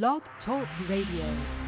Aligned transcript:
Blog 0.00 0.22
Talk 0.46 0.66
Radio. 0.88 1.61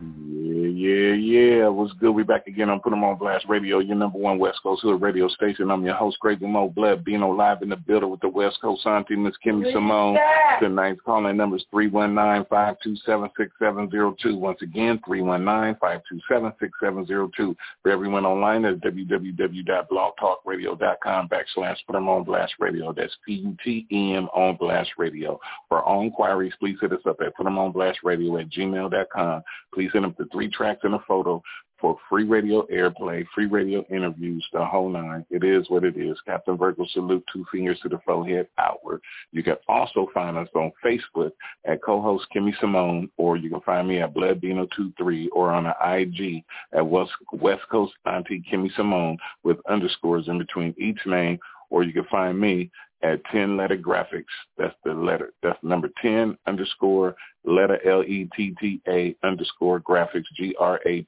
Yeah, 0.00 0.68
yeah, 0.68 1.14
yeah. 1.14 1.68
What's 1.68 1.92
good? 1.94 2.12
We 2.12 2.22
back 2.22 2.46
again 2.46 2.70
on 2.70 2.78
Put 2.80 2.92
'em 2.92 3.02
on 3.02 3.18
Blast 3.18 3.46
Radio, 3.48 3.80
your 3.80 3.96
number 3.96 4.16
one 4.18 4.38
West 4.38 4.62
Coast 4.62 4.82
Hood 4.82 5.02
radio 5.02 5.26
station. 5.26 5.72
I'm 5.72 5.84
your 5.84 5.96
host, 5.96 6.20
Greg 6.20 6.40
Mo 6.40 6.68
Blood, 6.68 7.02
being 7.04 7.20
live 7.20 7.62
in 7.62 7.70
the 7.70 7.76
building 7.76 8.08
with 8.10 8.20
the 8.20 8.28
West 8.28 8.60
Coast 8.60 8.86
auntie, 8.86 9.16
Miss 9.16 9.34
Kimmy 9.44 9.72
Simone. 9.72 10.16
Tonight's 10.60 11.00
calling 11.04 11.36
number 11.36 11.56
is 11.56 11.64
319-527-6702. 11.74 14.38
Once 14.38 14.62
again, 14.62 15.00
319-527-6702. 15.00 17.56
For 17.82 17.90
everyone 17.90 18.24
online, 18.24 18.62
that's 18.62 18.78
www.blogtalkradio.com 18.78 21.28
backslash 21.28 21.84
Put 21.86 21.96
'em 21.96 22.08
on 22.08 22.22
Blast 22.22 22.54
Radio. 22.60 22.92
That's 22.92 23.16
P-U-T-E-M 23.26 24.28
on 24.32 24.54
Blast 24.56 24.92
Radio. 24.96 25.40
For 25.68 25.82
all 25.82 26.02
inquiries, 26.02 26.54
please 26.60 26.78
hit 26.80 26.92
us 26.92 27.04
up 27.04 27.20
at 27.20 27.34
Put 27.34 27.46
'em 27.46 27.58
on 27.58 27.72
Blast 27.72 28.04
Radio 28.04 28.36
at 28.36 28.48
gmail.com. 28.48 29.42
Please 29.74 29.87
send 29.92 30.04
them 30.04 30.14
the 30.18 30.26
three 30.32 30.48
tracks 30.48 30.80
and 30.84 30.94
a 30.94 31.00
photo 31.06 31.42
for 31.80 31.96
free 32.08 32.24
radio 32.24 32.66
airplay, 32.66 33.24
free 33.34 33.46
radio 33.46 33.84
interviews, 33.90 34.44
the 34.52 34.64
whole 34.64 34.88
nine. 34.88 35.24
It 35.30 35.44
is 35.44 35.68
what 35.70 35.84
it 35.84 35.96
is. 35.96 36.18
Captain 36.26 36.56
Virgo 36.56 36.84
salute, 36.92 37.24
two 37.32 37.44
fingers 37.52 37.78
to 37.82 37.88
the 37.88 38.00
forehead 38.04 38.48
outward. 38.58 39.00
You 39.32 39.42
can 39.42 39.56
also 39.68 40.08
find 40.12 40.36
us 40.36 40.48
on 40.54 40.72
Facebook 40.84 41.32
at 41.64 41.82
co-host 41.82 42.26
Kimmy 42.34 42.52
Simone, 42.60 43.08
or 43.16 43.36
you 43.36 43.50
can 43.50 43.60
find 43.60 43.88
me 43.88 44.00
at 44.00 44.14
Bloodbino23 44.14 45.28
or 45.32 45.52
on 45.52 45.64
the 45.64 45.74
IG 45.80 46.44
at 46.72 46.86
West, 46.86 47.12
West 47.32 47.62
Coast 47.70 47.94
Auntie 48.06 48.42
Kimmy 48.50 48.74
Simone 48.74 49.16
with 49.44 49.58
underscores 49.68 50.28
in 50.28 50.38
between 50.38 50.74
each 50.78 51.00
name, 51.06 51.38
or 51.70 51.84
you 51.84 51.92
can 51.92 52.06
find 52.10 52.38
me 52.38 52.70
at 53.02 53.24
10 53.26 53.56
letter 53.56 53.76
graphics. 53.76 54.24
That's 54.56 54.74
the 54.84 54.92
letter. 54.92 55.32
That's 55.42 55.58
number 55.62 55.90
10 56.02 56.36
underscore 56.46 57.16
letter 57.44 57.78
L-E-T-T-A 57.86 59.16
underscore 59.24 59.80
graphics, 59.80 60.24
G-R-A-P-H-I-K-S 60.36 61.04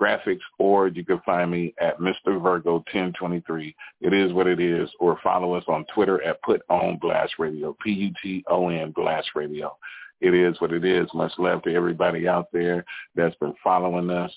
graphics, 0.00 0.40
or 0.58 0.88
you 0.88 1.04
can 1.04 1.20
find 1.20 1.50
me 1.50 1.74
at 1.80 1.98
Mr. 1.98 2.40
Virgo 2.42 2.76
1023. 2.76 3.76
It 4.00 4.14
is 4.14 4.32
what 4.32 4.46
it 4.46 4.58
is, 4.60 4.88
or 4.98 5.18
follow 5.22 5.54
us 5.54 5.64
on 5.68 5.84
Twitter 5.94 6.22
at 6.22 6.42
Put 6.42 6.62
On 6.70 6.96
Blast 7.00 7.34
Radio, 7.38 7.76
P-U-T-O-N 7.82 8.92
Blast 8.92 9.28
Radio. 9.34 9.76
It 10.20 10.34
is 10.34 10.60
what 10.60 10.72
it 10.72 10.84
is. 10.84 11.08
Much 11.14 11.32
love 11.38 11.62
to 11.64 11.74
everybody 11.74 12.28
out 12.28 12.48
there 12.52 12.84
that's 13.14 13.34
been 13.36 13.54
following 13.62 14.08
us 14.10 14.32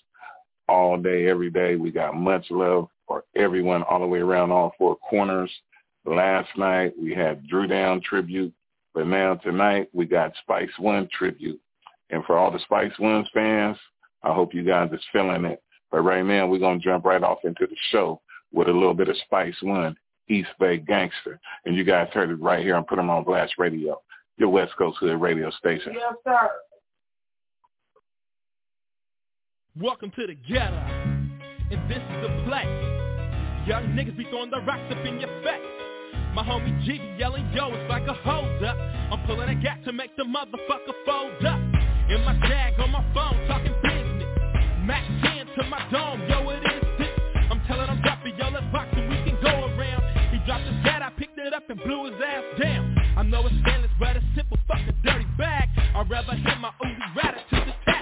all 0.67 0.97
day, 0.97 1.27
every 1.27 1.51
day. 1.51 1.75
We 1.75 1.91
got 1.91 2.15
much 2.15 2.45
love 2.49 2.89
everyone 3.35 3.83
all 3.83 3.99
the 3.99 4.07
way 4.07 4.19
around 4.19 4.51
all 4.51 4.73
four 4.77 4.95
corners. 4.97 5.51
Last 6.05 6.49
night 6.57 6.93
we 7.01 7.13
had 7.13 7.47
Dru 7.47 7.67
Down 7.67 8.01
tribute, 8.01 8.53
but 8.93 9.07
now 9.07 9.35
tonight 9.35 9.89
we 9.93 10.05
got 10.05 10.33
Spice 10.41 10.69
One 10.77 11.07
tribute. 11.11 11.59
And 12.11 12.23
for 12.25 12.37
all 12.37 12.51
the 12.51 12.59
Spice 12.59 12.97
Ones 12.99 13.27
fans, 13.33 13.77
I 14.23 14.33
hope 14.33 14.53
you 14.53 14.63
guys 14.63 14.91
is 14.91 15.01
feeling 15.11 15.45
it. 15.45 15.61
But 15.91 16.01
right 16.01 16.25
now 16.25 16.47
we're 16.47 16.59
going 16.59 16.79
to 16.79 16.85
jump 16.85 17.05
right 17.05 17.23
off 17.23 17.39
into 17.43 17.65
the 17.67 17.75
show 17.91 18.21
with 18.53 18.67
a 18.67 18.71
little 18.71 18.93
bit 18.93 19.09
of 19.09 19.17
Spice 19.25 19.55
One, 19.61 19.95
East 20.29 20.49
Bay 20.59 20.77
Gangster. 20.77 21.39
And 21.65 21.75
you 21.75 21.83
guys 21.83 22.09
heard 22.13 22.29
it 22.29 22.35
right 22.35 22.63
here 22.63 22.75
on 22.75 22.85
Put 22.85 22.99
'em 22.99 23.09
on 23.09 23.23
Blast 23.23 23.53
Radio, 23.57 24.01
your 24.37 24.49
West 24.49 24.75
Coast 24.77 24.97
Hood 24.99 25.19
radio 25.19 25.49
station. 25.51 25.93
Yes, 25.93 26.13
sir. 26.23 26.51
Welcome 29.77 30.11
to 30.11 30.27
the 30.27 30.35
ghetto, 30.35 30.77
and 31.69 31.89
this 31.89 31.97
is 31.97 32.21
the 32.21 32.43
place. 32.45 33.04
Young 33.65 33.97
niggas 33.97 34.15
be 34.15 34.25
throwing 34.29 34.51
the 34.51 34.61
rocks 34.61 34.85
up 34.91 35.03
in 35.03 35.19
your 35.19 35.29
face. 35.41 35.65
My 36.35 36.43
homie 36.43 36.77
G 36.85 36.99
be 36.99 37.15
yelling, 37.17 37.49
yo, 37.51 37.73
it's 37.73 37.89
like 37.89 38.05
a 38.05 38.13
hold 38.13 38.63
up. 38.63 38.77
I'm 39.09 39.25
pulling 39.25 39.49
a 39.49 39.55
gap 39.55 39.83
to 39.85 39.91
make 39.91 40.15
the 40.15 40.23
motherfucker 40.23 40.93
fold 41.03 41.43
up. 41.43 41.59
In 42.07 42.21
my 42.23 42.37
jag 42.45 42.79
on 42.79 42.91
my 42.91 43.01
phone, 43.15 43.33
talking 43.47 43.73
business. 43.81 44.29
Max 44.85 45.01
10 45.25 45.47
to 45.57 45.63
my 45.67 45.81
dome, 45.89 46.21
yo, 46.29 46.47
it 46.51 46.61
is 46.61 46.85
this. 46.99 47.09
I'm 47.49 47.59
telling 47.65 47.89
him, 47.89 47.99
drop 48.03 48.19
it, 48.23 48.37
yo, 48.37 48.49
let's 48.49 48.69
box 48.71 48.87
and 48.93 49.09
we 49.09 49.17
can 49.25 49.41
go 49.41 49.49
around. 49.49 50.03
He 50.29 50.37
dropped 50.45 50.65
his 50.65 50.77
hat, 50.85 51.01
I 51.01 51.09
picked 51.17 51.39
it 51.39 51.51
up 51.51 51.67
and 51.67 51.81
blew 51.81 52.05
his 52.05 52.21
ass 52.21 52.43
down. 52.61 52.95
I 53.17 53.23
know 53.23 53.47
it's 53.47 53.55
stainless, 53.65 53.89
but 53.99 54.15
it's 54.15 54.25
simple, 54.35 54.59
fuck 54.67 54.77
a 54.87 54.93
dirty 55.01 55.25
bag. 55.39 55.69
I'd 55.95 56.07
rather 56.07 56.35
hit 56.35 56.59
my 56.61 56.69
Uzi 56.85 57.15
rat 57.17 57.41
to 57.49 57.65
the. 57.65 57.94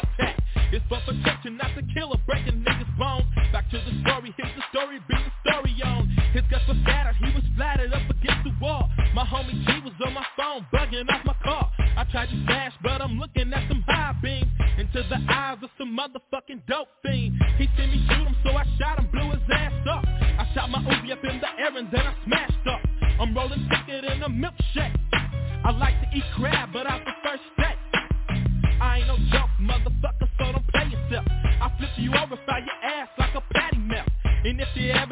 It's 0.73 0.81
for 0.89 0.97
protection, 1.06 1.56
not 1.61 1.69
to 1.78 1.85
kill 1.94 2.09
or 2.09 2.17
break 2.25 2.50
a 2.50 2.51
nigga's 2.51 2.89
bones. 2.97 3.29
Back 3.53 3.69
to 3.69 3.78
the 3.78 3.94
story, 4.01 4.34
here's 4.34 4.50
the 4.57 4.66
story 4.73 4.97
being 5.07 5.29
story 5.45 5.69
on. 5.85 6.09
His 6.34 6.41
guts 6.50 6.66
were 6.67 6.73
scattered, 6.81 7.13
he 7.22 7.29
was 7.29 7.45
flattered 7.56 7.94
up 7.94 8.01
against 8.09 8.41
the 8.41 8.53
wall. 8.59 8.89
My 9.13 9.23
homie 9.23 9.53
G 9.53 9.69
was 9.85 9.94
on 10.03 10.17
my 10.17 10.25
phone, 10.35 10.66
bugging 10.73 11.06
off 11.13 11.22
my 11.29 11.35
car. 11.45 11.69
I 11.95 12.06
tried 12.09 12.33
to 12.33 12.44
smash, 12.50 12.73
but 12.81 13.03
I'm 13.03 13.19
looking 13.19 13.53
at 13.53 13.69
some 13.69 13.85
high 13.85 14.17
beams 14.23 14.50
into 14.79 15.06
the 15.13 15.22
eyes 15.29 15.59
of 15.62 15.69
some 15.78 15.95
motherfucking 15.95 16.66
dope 16.67 16.89
fiend. 17.06 17.38
He 17.59 17.69
seen 17.78 17.94
me 17.94 18.07
shoot 18.09 18.25
him, 18.25 18.35
so 18.44 18.57
I 18.57 18.66
shot 18.81 18.97
him, 18.97 19.12
blew 19.13 19.29
his 19.29 19.45
ass 19.53 19.73
up. 19.85 20.03
I 20.09 20.50
shot 20.56 20.72
my 20.72 20.79
Uzi 20.79 21.12
up 21.12 21.23
in 21.23 21.38
the 21.38 21.53
air 21.62 21.78
and 21.78 21.88
then 21.91 22.01
I 22.01 22.16
smashed 22.25 22.66
up. 22.66 22.81
I'm 23.22 23.38
rolling 23.38 23.69
ticket 23.69 24.06
in 24.06 24.23
a 24.23 24.28
milkshake. 24.28 24.97
I 25.66 25.69
like 25.69 26.01
to 26.01 26.17
eat 26.17 26.25
crab, 26.35 26.69
but 26.73 26.89
I 26.89 26.97
prefer 26.97 27.38
steak. 27.53 27.78
I 28.81 28.97
ain't 28.97 29.07
no 29.07 29.17
joke, 29.31 29.50
motherfucker, 29.62 30.22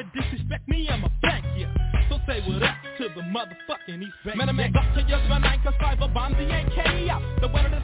ever 0.02 0.10
disrespect 0.14 0.68
me, 0.68 0.88
I'ma 0.90 1.08
thank 1.22 1.46
you. 1.58 1.68
So 2.10 2.18
say 2.28 2.42
what 2.48 2.64
up 2.64 2.76
to 2.98 3.08
the 3.16 3.22
motherfucking 3.22 4.02
East 4.02 4.14
Bay. 4.26 4.34
Man, 4.36 4.50
I 4.50 4.52
man, 4.52 4.72
got 4.72 4.94
to 4.96 5.02
just 5.02 5.24
run 5.30 5.42
nine, 5.42 5.62
cause 5.64 5.74
five 5.80 6.02
of 6.02 6.14
bombs, 6.14 6.36
the 6.38 6.46
AK 6.46 7.10
out. 7.10 7.22
The 7.42 7.48
one 7.48 7.66
of 7.66 7.72
the 7.72 7.81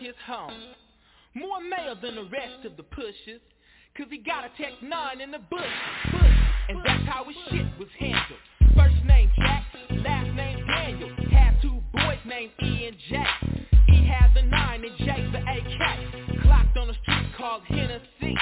his 0.00 0.14
home. 0.26 0.74
More 1.34 1.60
male 1.60 1.94
than 2.00 2.16
the 2.16 2.24
rest 2.24 2.64
of 2.64 2.76
the 2.76 2.82
pushers, 2.82 3.40
cause 3.96 4.06
he 4.10 4.18
got 4.18 4.44
a 4.44 4.50
tech 4.56 4.72
nine 4.82 5.20
in 5.20 5.30
the 5.30 5.38
bush. 5.38 5.60
And 6.68 6.78
that's 6.84 7.04
how 7.06 7.24
his 7.24 7.36
shit 7.50 7.66
was 7.78 7.88
handled. 7.98 8.40
First 8.74 9.04
name 9.06 9.30
Jack, 9.36 9.64
last 9.90 10.34
name 10.34 10.66
Daniel. 10.66 11.10
Had 11.30 11.60
two 11.60 11.82
boys 11.92 12.18
named 12.26 12.52
E 12.62 12.86
and 12.86 12.96
Jack. 13.10 13.44
He 13.86 14.06
had 14.06 14.32
the 14.34 14.42
nine 14.42 14.84
and 14.84 14.96
J 14.98 15.28
the 15.30 15.38
AK. 15.38 16.42
Clocked 16.42 16.76
on 16.76 16.90
a 16.90 16.94
street 17.02 17.26
called 17.36 17.62
Hennessy. 17.68 18.34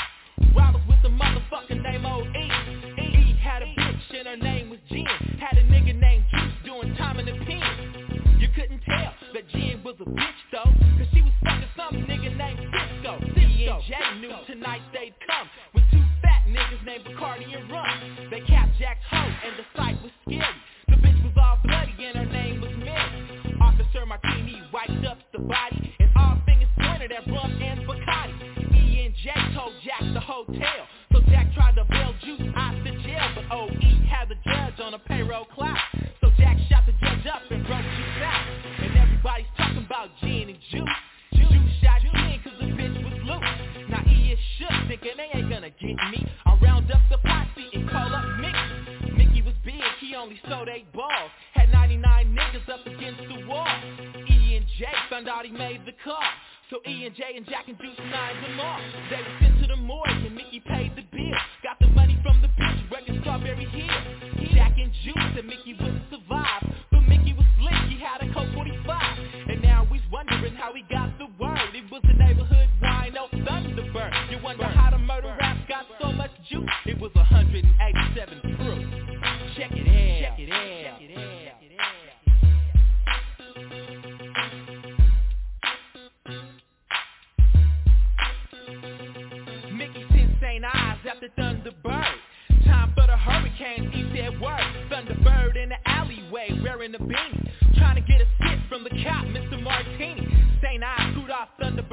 Robbers 0.55 0.83
with 0.89 1.03
the 1.03 1.09
motherfucking 1.09 1.83
name 1.83 2.07
O.E. 2.07 3.03
E 3.03 3.37
had 3.43 3.63
a 3.63 3.67
bitch 3.67 4.19
and 4.19 4.29
her 4.29 4.37
name 4.37 4.71
was 4.71 4.79
Jen. 4.89 5.05
Had 5.41 5.59
a 5.59 5.63
nigga 5.65 5.99
named 5.99 6.25
Jen 9.53 9.83
was 9.85 9.97
a 10.01 10.05
bitch 10.05 10.41
though, 10.53 10.71
cause 10.99 11.07
she 11.13 11.23
was 11.23 11.33
fucking 11.43 11.69
some 11.77 11.95
nigga 12.07 12.37
named 12.37 12.61
Cisco. 12.61 13.19
Cisco. 13.35 13.75
and 13.75 13.83
J 13.87 13.95
knew 14.21 14.35
tonight 14.47 14.83
they'd 14.93 15.15
come 15.27 15.49
with 15.75 15.85
two 15.91 16.03
fat 16.23 16.45
niggas 16.49 16.85
named 16.85 17.05
Bacardi 17.05 17.57
and 17.57 17.71
Ron. 17.71 17.78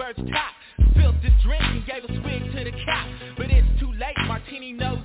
birds 0.06 0.30
top 0.32 0.54
Spilled 0.92 1.16
the 1.24 1.30
drink 1.44 1.64
and 1.64 1.86
gave 1.86 2.04
a 2.04 2.22
swig 2.22 2.52
to 2.54 2.64
the 2.64 2.72
cop 2.86 3.08
But 3.38 3.50
it's 3.50 3.68
too 3.80 3.92
late, 3.94 4.18
Martini 4.28 4.74
knows 4.74 5.00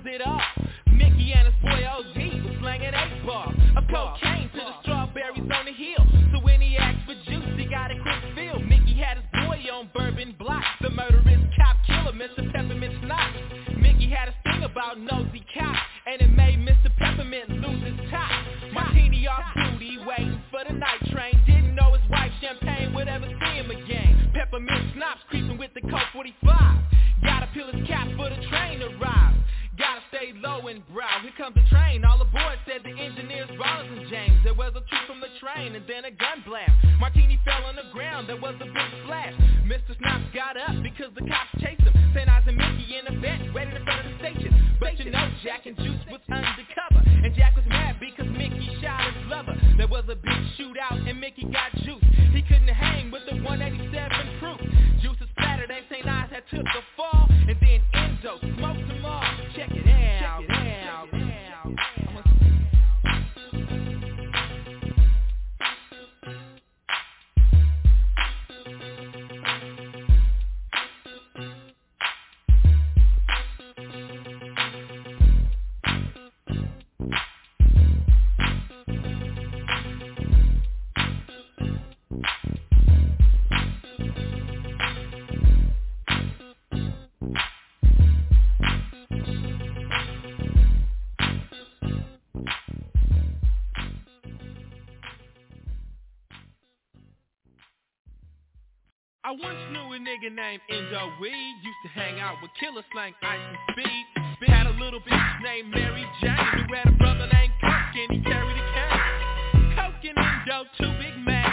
nigga 100.31 100.37
named 100.37 100.61
Endo 100.69 101.13
Weed. 101.21 101.55
Used 101.63 101.77
to 101.85 101.89
hang 101.89 102.21
out 102.21 102.37
with 102.43 102.51
killer 102.59 102.85
slang, 102.93 103.15
ice 103.23 103.39
and 103.39 103.57
speed. 103.71 104.07
Had 104.47 104.67
a 104.67 104.71
little 104.83 105.01
bitch 105.01 105.43
named 105.43 105.71
Mary 105.71 106.05
Jane 106.23 106.67
Who 106.67 106.75
had 106.75 106.89
a 106.89 106.97
brother 106.97 107.29
named 107.33 107.53
Coke 107.61 107.95
and 107.95 108.11
he 108.11 108.25
carried 108.25 108.57
a 108.57 108.67
cane 108.73 109.75
Coke 109.77 110.05
and 110.05 110.19
Endo, 110.19 110.65
two 110.79 110.91
big 110.99 111.17
men 111.25 111.45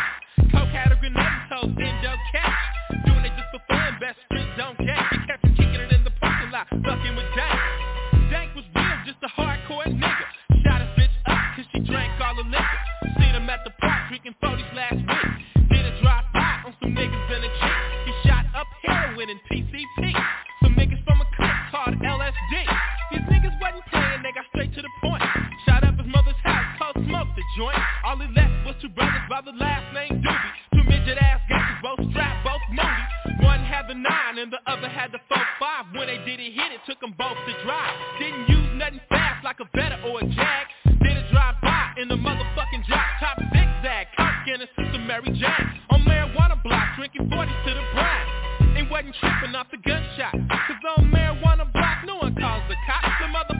Coke 0.51 0.69
had 0.69 0.91
a 0.91 0.95
grenade, 0.95 1.49
told 1.49 1.77
Endo 1.77 2.15
cat. 2.31 2.56
wasn't 48.97 49.15
tripping 49.19 49.55
off 49.55 49.67
the 49.69 49.77
gunshot. 49.77 50.33
Cause 50.33 50.97
on 50.97 51.11
marijuana 51.11 51.71
block, 51.71 51.97
no 52.05 52.17
one 52.17 52.33
calls 52.35 52.63
the 52.67 52.75
cops. 52.87 53.07
The 53.21 53.27
other 53.37 53.56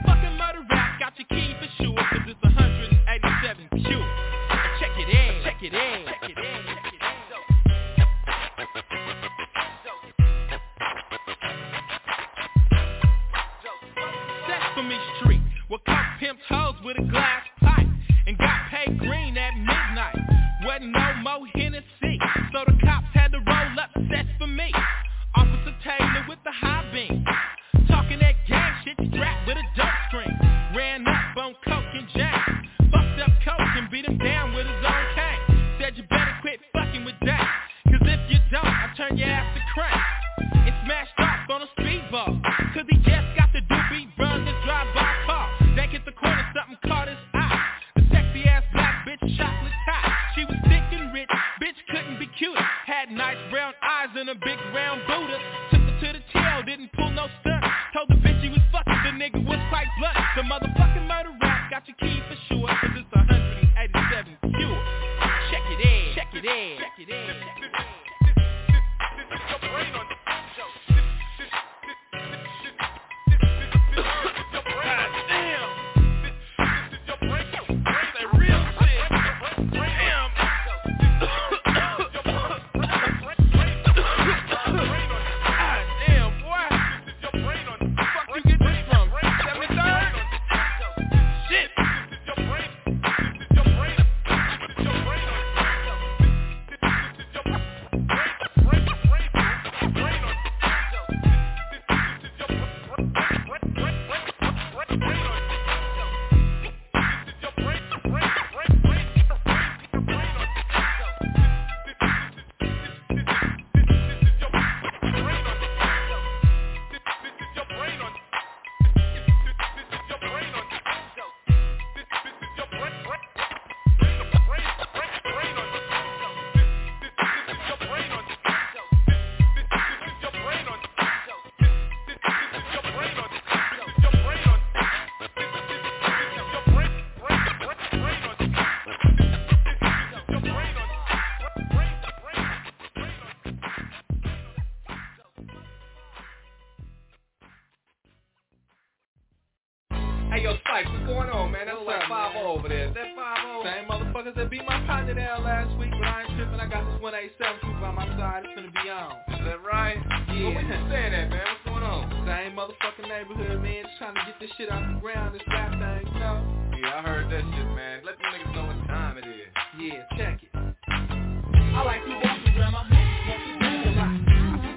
motherfucking 162.68 163.08
neighborhood, 163.08 163.62
man. 163.62 163.84
Just 163.84 163.98
trying 163.98 164.14
to 164.14 164.20
get 164.26 164.40
this 164.40 164.50
shit 164.58 164.70
off 164.70 164.82
the 164.94 165.00
ground, 165.00 165.34
this 165.34 165.42
rap 165.48 165.72
thing, 165.72 166.12
you 166.12 166.20
know? 166.20 166.44
Yeah, 166.80 166.98
I 166.98 167.02
heard 167.02 167.30
that 167.30 167.40
shit, 167.40 167.66
man. 167.74 168.02
Let 168.04 168.16
them 168.18 168.32
niggas 168.32 168.54
know 168.54 168.66
what 168.66 168.86
time 168.86 169.18
it 169.18 169.26
is. 169.26 169.48
Yeah, 169.80 170.04
check 170.16 170.40
it. 170.42 170.50
I 170.54 171.82
like 171.84 172.04
to 172.04 172.10
walk 172.10 172.38
around 172.56 172.72
my 172.72 172.84
in 172.88 173.84
the 173.84 173.92
rock. 173.96 174.14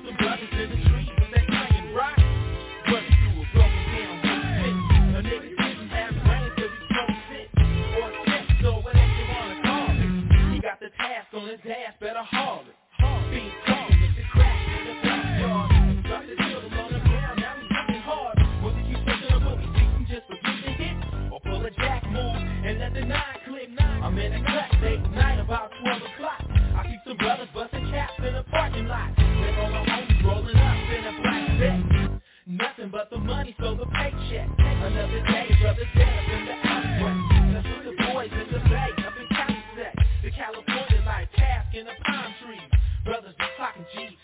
A 0.07 0.13
broken 0.23 0.47
down 5.91 6.21
Or 8.63 8.81
whatever 8.83 9.01
you 9.01 9.25
wanna 9.27 9.61
call 9.63 9.89
it. 9.89 10.53
He 10.53 10.59
got 10.61 10.79
the 10.79 10.89
task 10.97 11.33
on 11.33 11.47
his 11.47 11.59
ass, 11.65 11.93
better 11.99 12.23
haul 12.23 12.60
same 28.81 28.89
lot. 28.89 29.09
Live 29.17 29.57
on 29.59 29.73
our 29.73 29.85
own, 29.99 30.25
rolling 30.25 30.55
up 30.55 30.77
in 30.89 31.05
a 31.05 31.21
black 31.21 31.59
bit. 31.59 32.21
Nothing 32.47 32.89
but 32.91 33.09
the 33.09 33.17
money, 33.17 33.55
so 33.59 33.75
the 33.75 33.85
paycheck. 33.85 34.49
Another 34.57 35.21
day, 35.25 35.47
brother 35.61 35.85
dead 35.95 36.07
up 36.07 36.29
in 36.29 36.45
the 36.45 36.55
outback. 36.67 37.53
That's 37.53 37.67
for 37.67 37.83
the 37.83 37.95
boys 38.11 38.31
in 38.31 38.47
the 38.51 38.59
bay, 38.69 38.89
up 39.05 39.13
in 39.17 39.27
Cali 39.29 39.57
The 40.23 40.31
California 40.31 41.03
life, 41.05 41.27
task 41.35 41.75
in 41.75 41.85
the 41.85 41.93
palm 42.05 42.33
trees. 42.43 42.71
Brothers 43.05 43.35
be 43.37 43.45
clocking 43.57 43.85
G's, 43.93 44.17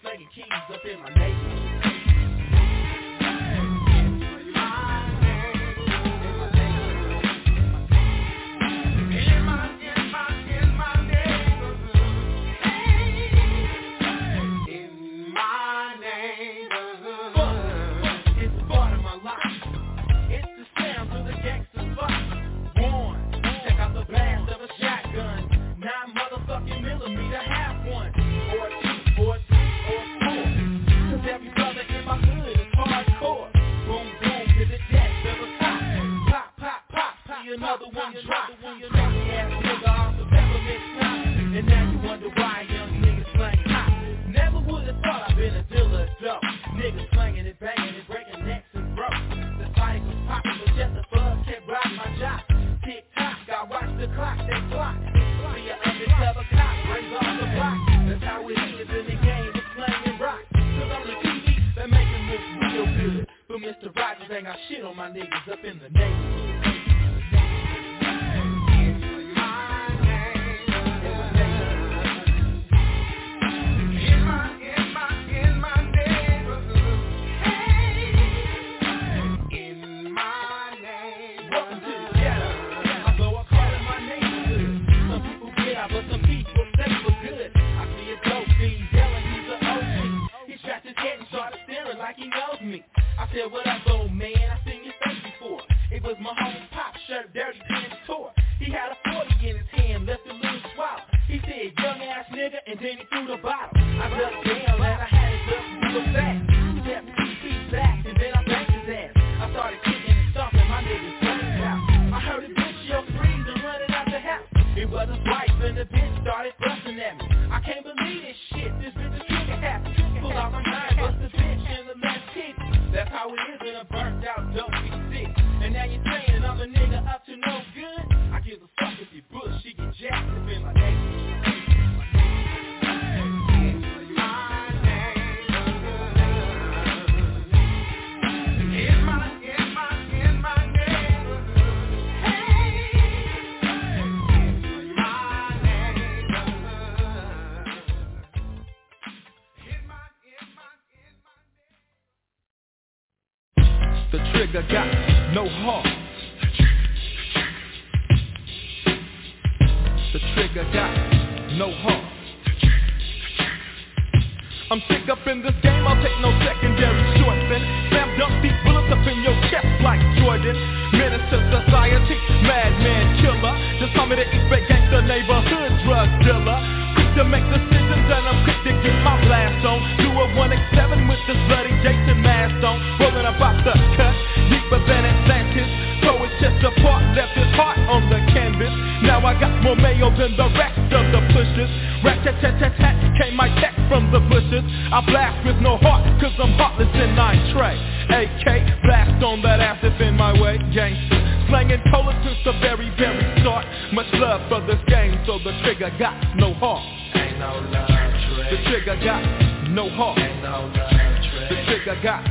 no 195.67 195.75
heart, 195.83 196.07
cause 196.21 196.31
I'm 196.39 196.55
heartless 196.55 196.87
and 196.95 197.19
I 197.19 197.35
tray. 197.51 197.75
AK, 198.07 198.47
blast 198.87 199.21
on 199.21 199.41
that 199.43 199.59
ass 199.59 199.79
if 199.83 199.99
in 199.99 200.15
my 200.15 200.31
way, 200.39 200.57
gangster. 200.71 201.19
Slanging 201.51 201.83
cola 201.91 202.15
since 202.23 202.39
the 202.47 202.53
very, 202.63 202.87
very 202.95 203.19
start. 203.43 203.67
Much 203.91 204.07
love 204.13 204.47
for 204.47 204.63
this 204.63 204.79
game, 204.87 205.19
so 205.27 205.39
the 205.43 205.51
trigger 205.63 205.91
got 205.99 206.15
no 206.37 206.53
heart. 206.53 206.83
Ain't 207.15 207.39
no 207.39 207.59
love 207.67 207.87
trick. 208.31 208.47
The 208.47 208.59
trigger 208.71 208.95
got 209.03 209.19
no 209.67 209.89
heart. 209.91 210.17
Ain't 210.19 210.39
no 210.41 210.71
love 210.71 210.95
trick. 211.27 211.49
The 211.51 211.57
trigger 211.67 211.99
got 212.01 212.23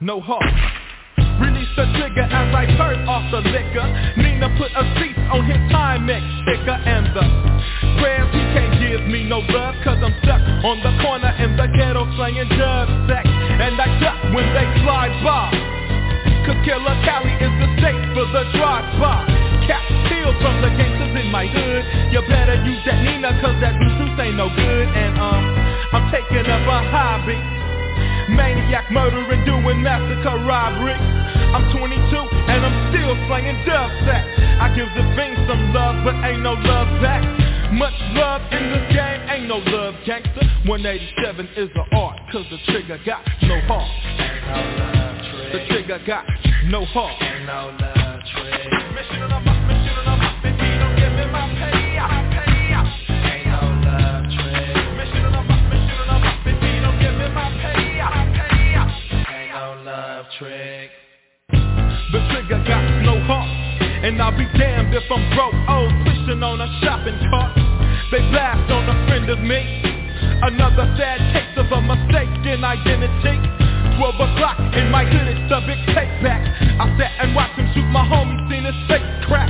no 0.00 0.20
heart. 0.20 0.52
Release 1.40 1.72
the 1.76 1.88
trigger 1.96 2.28
as 2.28 2.48
I 2.52 2.66
turn 2.76 3.08
off 3.08 3.24
the 3.32 3.40
liquor. 3.40 3.88
Nina 4.20 4.52
put 4.60 4.68
a 4.76 4.84
cease 5.00 5.16
on 5.32 5.48
his 5.48 5.60
Timex 5.72 6.20
sticker 6.44 6.76
and 6.76 7.06
the 7.16 7.24
prayers 8.00 8.41
give 9.02 9.10
me 9.10 9.24
no 9.26 9.38
love 9.50 9.74
cause 9.82 9.98
I'm 9.98 10.14
stuck 10.22 10.42
on 10.62 10.78
the 10.82 10.92
corner 11.02 11.34
in 11.42 11.56
the 11.58 11.66
ghetto 11.74 12.06
slanging 12.14 12.48
dub 12.54 12.86
sex 13.10 13.26
and 13.26 13.74
I 13.74 13.86
duck 13.98 14.18
when 14.30 14.46
they 14.54 14.66
slide 14.82 15.14
by. 15.26 15.50
Cause 16.46 16.58
Killer 16.62 16.96
Cali 17.02 17.34
is 17.42 17.54
the 17.58 17.68
state 17.78 18.02
for 18.14 18.26
the 18.30 18.44
drive 18.54 18.86
by. 19.02 19.26
Cap 19.66 19.82
steal 20.06 20.30
from 20.42 20.62
the 20.62 20.70
gangsters 20.78 21.14
in 21.18 21.30
my 21.30 21.46
hood. 21.46 21.82
You 22.14 22.22
better 22.30 22.58
use 22.62 22.82
that 22.86 23.02
Nina 23.02 23.34
cause 23.42 23.58
that 23.58 23.74
Bluetooth 23.74 24.18
ain't 24.22 24.38
no 24.38 24.50
good 24.54 24.88
and 24.94 25.18
um 25.18 25.42
I'm 25.94 26.06
taking 26.14 26.46
up 26.46 26.62
a 26.62 26.78
hobby. 26.86 27.38
Maniac 28.30 28.86
murdering, 28.90 29.44
doing 29.44 29.82
massacre 29.82 30.38
robbery. 30.46 30.94
I'm 30.94 31.66
22 31.74 31.90
and 31.90 32.60
I'm 32.62 32.76
still 32.94 33.18
slanging 33.26 33.58
dub 33.66 33.90
sack. 34.06 34.24
I 34.62 34.70
give 34.74 34.88
the 34.94 35.04
fiend 35.18 35.42
some 35.50 35.74
love, 35.74 36.06
but 36.06 36.14
ain't 36.22 36.42
no 36.42 36.54
love 36.54 37.02
back. 37.02 37.51
Much 37.72 37.94
love 38.12 38.42
in 38.52 38.70
this 38.70 38.94
game, 38.94 39.20
ain't 39.30 39.48
no 39.48 39.56
love 39.56 39.94
gangster. 40.04 40.44
187 40.66 41.48
is 41.56 41.70
the 41.72 41.96
art, 41.96 42.20
cause 42.30 42.44
the 42.50 42.58
trigger 42.70 42.98
got 43.06 43.24
no 43.42 43.58
heart. 43.62 43.88
The 45.52 45.64
trigger 45.68 45.98
got 46.06 46.26
no 46.66 46.84
heart. 46.84 47.16
No 47.46 47.74
love 47.80 48.20
trick. 60.38 60.90
The 62.12 62.20
trigger 62.30 62.64
got 62.66 63.02
no 63.02 63.18
heart 63.24 63.48
And 64.04 64.20
I'll 64.20 64.36
be 64.36 64.44
damned 64.58 64.94
if 64.94 65.02
I'm 65.10 65.34
broke 65.34 65.54
old 65.68 65.92
pushing 66.04 66.42
on 66.42 66.60
a 66.60 66.80
shopping 66.82 67.18
cart 67.30 67.61
They 68.12 68.20
blast 68.28 68.68
on 68.68 68.84
a 68.84 68.96
friend 69.08 69.24
of 69.30 69.40
me. 69.40 69.56
Another 70.44 70.84
sad 71.00 71.16
case 71.32 71.56
of 71.56 71.72
a 71.72 71.80
mistaken 71.80 72.60
identity. 72.60 73.40
12 73.96 74.20
o'clock 74.20 74.60
in 74.76 74.92
my 74.92 75.08
hood, 75.08 75.32
it's 75.32 75.40
the 75.48 75.64
big 75.64 75.80
take 75.96 76.12
back 76.20 76.44
I 76.76 76.92
sat 77.00 77.12
and 77.24 77.34
watched 77.34 77.56
him 77.56 77.72
shoot 77.72 77.88
my 77.88 78.04
homie, 78.04 78.36
seen 78.52 78.68
his 78.68 78.76
face 78.84 79.00
crack. 79.24 79.48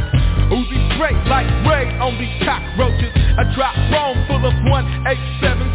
Uzi 0.55 0.79
spray 0.95 1.11
like 1.27 1.51
Ray 1.67 1.91
on 1.99 2.15
these 2.23 2.39
cockroaches. 2.47 3.11
A 3.35 3.51
drop 3.51 3.75
bomb 3.91 4.23
full 4.31 4.47
of 4.47 4.55
187 4.71 5.11
soldiers 5.11 5.13
Doing 5.51 5.72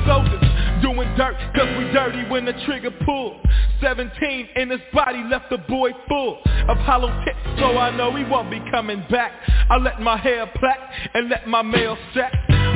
dirt, 1.17 1.35
cause 1.55 1.67
we 1.77 1.91
dirty 1.91 2.23
when 2.29 2.45
the 2.45 2.53
trigger 2.65 2.91
pulled 3.03 3.41
17 3.81 4.49
in 4.55 4.69
his 4.69 4.79
body 4.93 5.23
left 5.29 5.49
the 5.49 5.57
boy 5.57 5.91
full 6.07 6.39
Of 6.69 6.77
hollow 6.77 7.09
tips, 7.25 7.59
so 7.59 7.77
I 7.77 7.95
know 7.95 8.15
he 8.15 8.23
won't 8.23 8.49
be 8.49 8.61
coming 8.71 9.03
back. 9.09 9.31
I 9.69 9.77
let 9.77 9.99
my 9.99 10.17
hair 10.17 10.49
plack 10.55 10.79
and 11.13 11.29
let 11.29 11.47
my 11.47 11.61
mail 11.61 11.97
stack 12.11 12.31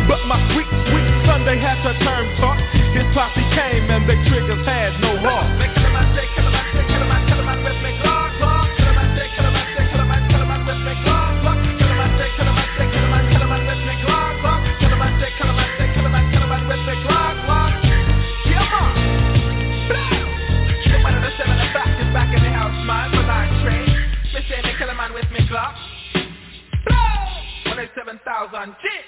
But 0.09 0.25
my 0.25 0.37
sweet, 0.53 0.67
sweet 0.89 1.07
Sunday 1.25 1.57
had 1.57 1.81
to 1.85 1.93
turn 2.03 2.37
talk 2.41 2.57
His 2.97 3.05
posse 3.13 3.45
came 3.55 3.89
and 3.89 4.09
they 4.09 4.17
triggers 4.29 4.65
had 4.65 4.99
no 4.99 5.17
heart 5.19 5.61
27,000. 28.31 28.75
Shit! 28.81 29.05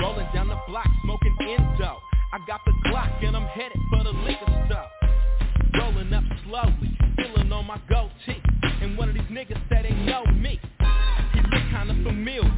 Rolling 0.00 0.26
down 0.32 0.48
the 0.48 0.56
block, 0.68 0.86
smoking 1.02 1.36
endo. 1.40 1.96
I 2.32 2.38
got 2.46 2.60
the 2.64 2.72
Glock 2.88 3.24
and 3.24 3.36
I'm 3.36 3.46
headed 3.46 3.72
for 3.90 4.04
the 4.04 4.10
liquor 4.10 4.66
store. 4.66 4.86
Rolling 5.80 6.12
up 6.12 6.22
slowly, 6.46 6.96
feeling 7.16 7.50
on 7.50 7.66
my 7.66 7.80
goatee. 7.88 8.40
And 8.82 8.96
one 8.96 9.08
of 9.08 9.14
these 9.14 9.24
niggas 9.24 9.60
said 9.68 9.84
they 9.84 9.94
know 10.04 10.24
me. 10.26 10.60
He 11.32 11.40
look 11.40 11.70
kinda 11.70 11.94
familiar. 12.04 12.57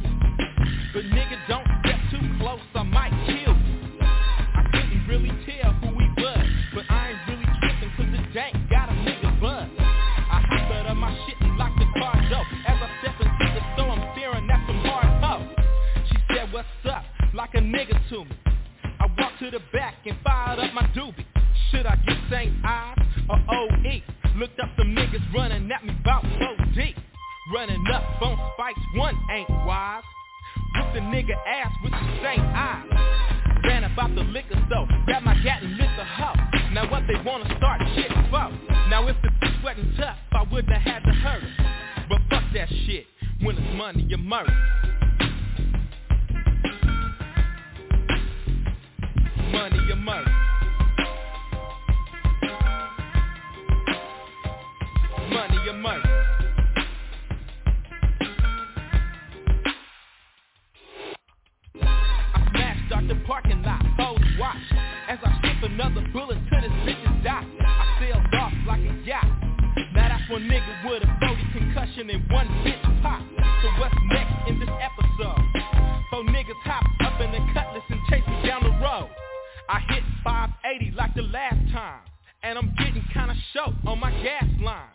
Time 81.81 82.01
And 82.43 82.57
I'm 82.57 82.73
getting 82.77 83.03
kinda 83.13 83.35
short 83.53 83.75
on 83.87 83.99
my 83.99 84.11
gas 84.23 84.45
line 84.61 84.91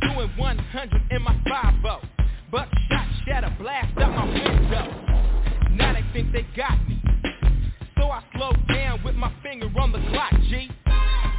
Doing 0.00 0.30
100 0.36 1.02
in 1.10 1.22
my 1.22 1.36
5 1.48 1.74
But 2.50 2.68
shot 2.88 3.06
shatter 3.26 3.54
blast 3.58 3.98
out 3.98 4.12
my 4.14 4.24
window 4.24 5.06
now 5.76 5.92
they 5.92 6.04
think 6.14 6.32
they 6.32 6.46
got 6.56 6.78
me. 6.88 6.98
So 7.98 8.08
I 8.08 8.22
slowed 8.34 8.66
down 8.66 9.02
with 9.04 9.14
my 9.14 9.30
finger 9.42 9.68
on 9.78 9.92
the 9.92 9.98
clock, 10.08 10.32
G. 10.48 10.70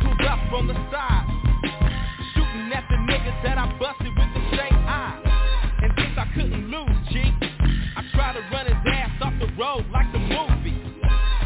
Pulled 0.03 0.21
up 0.21 0.53
on 0.53 0.67
the 0.67 0.75
side, 0.93 1.25
shooting 2.35 2.69
at 2.71 2.85
the 2.87 2.97
niggas 3.09 3.41
that 3.43 3.57
I 3.57 3.65
busted 3.79 4.13
with 4.13 4.29
the 4.35 4.57
same 4.57 4.77
eye. 4.85 5.17
And 5.81 5.91
since 5.97 6.17
I 6.19 6.27
couldn't 6.35 6.69
lose, 6.69 6.97
G, 7.09 7.33
I 7.97 8.03
tried 8.13 8.33
to 8.33 8.41
run 8.53 8.67
his 8.67 8.93
ass 8.93 9.21
off 9.23 9.33
the 9.39 9.49
road 9.57 9.85
like 9.91 10.11
the 10.13 10.19
movie. 10.19 10.77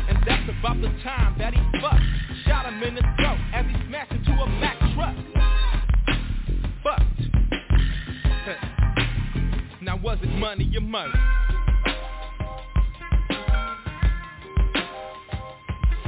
And 0.09 0.17
that's 0.27 0.49
about 0.59 0.81
the 0.81 0.91
time 1.01 1.37
that 1.39 1.53
he 1.53 1.61
fucked. 1.79 2.20
Him 2.81 2.87
in 2.87 2.95
the 2.95 3.01
throat 3.01 3.37
as 3.53 3.65
he 3.67 3.73
smashed 3.87 4.11
into 4.11 4.31
a 4.31 4.47
Mack 4.59 4.79
truck. 4.95 5.15
Fucked. 6.83 7.21
now 9.83 9.97
was 9.97 10.17
it 10.23 10.29
money 10.29 10.71
or 10.75 10.81
murder? 10.81 11.13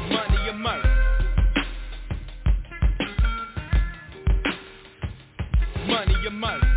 money 0.10 0.50
or 0.50 0.54
murder. 0.54 0.90
Money 5.86 6.16
or 6.26 6.32
murder. 6.32 6.68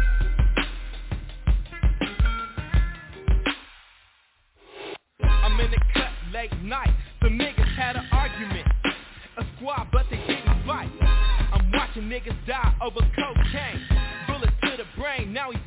I'm 5.23 5.61
in 5.61 5.71
the 5.71 5.79
cut 5.95 6.11
late 6.35 6.53
night. 6.63 6.91
Some 7.23 7.39
niggas 7.39 7.77
had 7.77 7.97
an 7.97 8.07
argument. 8.13 8.66
Squad, 9.67 9.89
but 9.93 10.07
they 10.11 10.17
didn't 10.19 10.65
fight. 10.65 10.91
I'm 11.01 11.73
watching 11.73 12.05
niggas 12.05 12.37
die 12.47 12.75
over 12.81 13.01
cocaine. 13.01 13.83
Bullet 14.29 14.51
to 14.63 14.77
the 14.77 14.85
brain, 15.01 15.33
now 15.33 15.51
he 15.51 15.59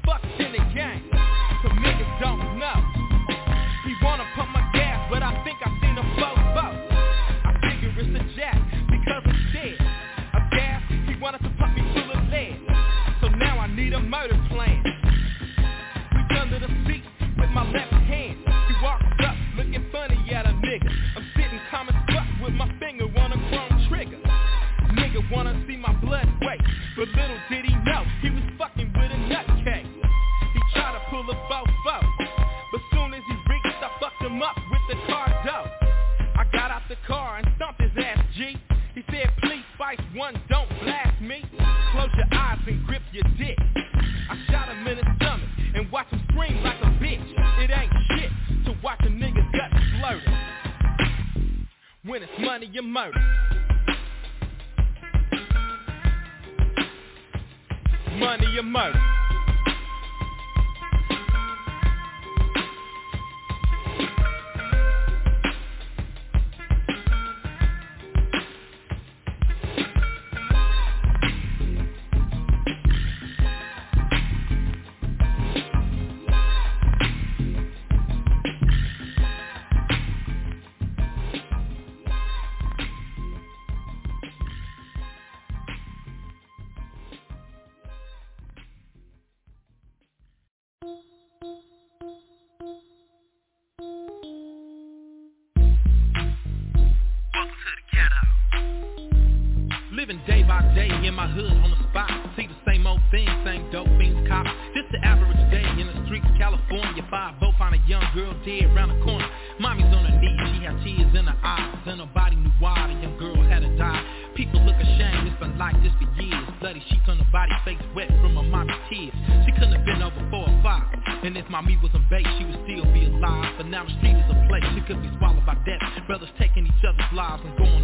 thing, 103.11 103.27
same 103.45 103.69
dope 103.71 103.89
fiends 103.97 104.27
cop. 104.27 104.45
This 104.73 104.85
the 104.91 105.01
average 105.05 105.37
day 105.51 105.65
in 105.81 105.87
the 105.87 105.97
streets 106.05 106.25
of 106.29 106.37
California. 106.37 107.05
Five 107.09 107.39
both 107.39 107.55
find 107.57 107.75
a 107.75 107.81
young 107.89 108.05
girl 108.13 108.33
dead 108.45 108.69
around 108.73 108.93
the 108.93 108.99
corner. 109.03 109.25
Mommy's 109.59 109.89
on 109.93 110.05
her 110.05 110.15
knees, 110.21 110.39
she 110.53 110.65
had 110.65 110.77
tears 110.83 111.13
in 111.13 111.25
her 111.25 111.39
eyes. 111.43 111.75
And 111.85 111.99
her 111.99 112.09
body 112.13 112.35
knew 112.35 112.53
why 112.59 112.87
the 112.87 112.97
young 113.01 113.17
girl 113.17 113.41
had 113.49 113.61
to 113.61 113.71
die. 113.77 114.01
People 114.35 114.61
look 114.61 114.77
ashamed, 114.77 115.27
it's 115.27 115.39
been 115.39 115.57
like 115.57 115.75
this 115.81 115.93
for 115.97 116.09
years. 116.21 116.47
Bloody 116.61 116.81
sheets 116.89 117.07
on 117.07 117.17
her 117.17 117.31
body, 117.31 117.51
face 117.65 117.81
wet 117.95 118.09
from 118.21 118.35
her 118.37 118.43
mommy's 118.43 118.77
tears. 118.89 119.13
She 119.45 119.51
couldn't 119.53 119.73
have 119.73 119.85
been 119.85 120.01
over 120.01 120.21
four 120.29 120.45
or 120.45 120.59
five. 120.61 120.85
And 121.23 121.35
if 121.35 121.49
my 121.49 121.61
meat 121.61 121.79
wasn't 121.81 122.07
baked, 122.09 122.29
she 122.37 122.45
would 122.45 122.61
still 122.63 122.85
be 122.93 123.05
alive. 123.09 123.57
But 123.57 123.67
now 123.67 123.83
the 123.83 123.93
street 123.99 124.15
is 124.15 124.29
a 124.29 124.37
place, 124.47 124.63
she 124.75 124.81
could 124.85 125.01
be 125.01 125.09
swallowed 125.17 125.45
by 125.45 125.57
death. 125.65 125.81
Brothers 126.07 126.29
taking 126.37 126.67
each 126.67 126.83
other's 126.85 127.11
lives 127.13 127.43
and 127.43 127.57
going 127.57 127.78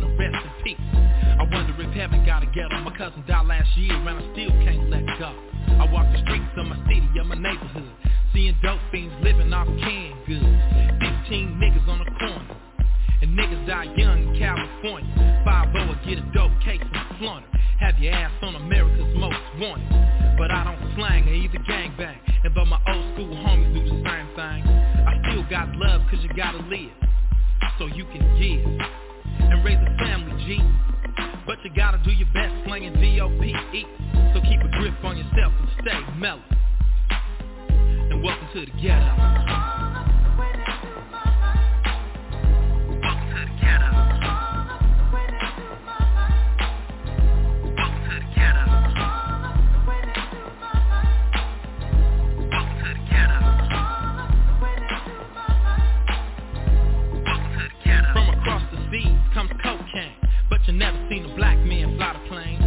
you 60.68 60.74
never 60.74 60.98
seen 61.10 61.26
a 61.26 61.36
black 61.36 61.58
man 61.60 61.96
fly 61.98 62.14
the 62.14 62.28
plane. 62.28 62.58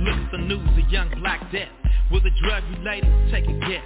Look 0.00 0.16
at 0.16 0.30
the 0.32 0.38
news, 0.38 0.68
a 0.78 0.90
young 0.90 1.10
black 1.20 1.52
death. 1.52 1.68
Was 2.10 2.22
it 2.24 2.32
drug 2.42 2.64
related? 2.78 3.12
Take 3.30 3.44
a 3.44 3.52
guess. 3.68 3.84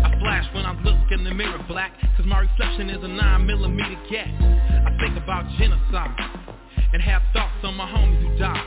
I 0.00 0.16
flash 0.20 0.46
when 0.54 0.64
I 0.64 0.72
look 0.82 0.96
in 1.10 1.24
the 1.24 1.34
mirror 1.34 1.62
black, 1.68 1.92
cause 2.16 2.24
my 2.24 2.40
reflection 2.40 2.88
is 2.88 3.02
a 3.02 3.08
9 3.08 3.46
millimeter 3.46 4.00
gat. 4.10 4.28
I 4.86 4.96
think 4.98 5.16
about 5.16 5.44
genocide, 5.58 6.16
and 6.92 7.02
have 7.02 7.22
thoughts 7.32 7.60
on 7.64 7.74
my 7.74 7.86
homies 7.86 8.22
who 8.22 8.38
died. 8.38 8.66